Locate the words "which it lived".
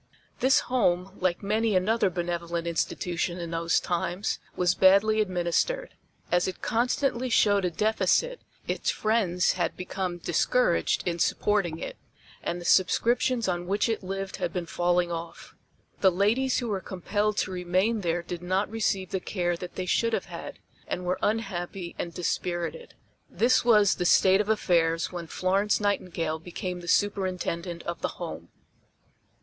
13.67-14.37